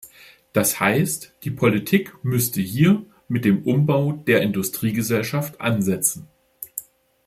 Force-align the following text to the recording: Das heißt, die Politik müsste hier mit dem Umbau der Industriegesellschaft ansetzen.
Das 0.51 0.79
heißt, 0.79 1.35
die 1.43 1.51
Politik 1.51 2.11
müsste 2.23 2.59
hier 2.59 3.05
mit 3.27 3.45
dem 3.45 3.61
Umbau 3.61 4.13
der 4.13 4.41
Industriegesellschaft 4.41 5.61
ansetzen. 5.61 6.27